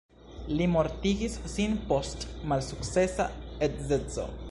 [0.59, 3.33] Li mortigis sin post malsukcesa
[3.69, 4.31] edzeco.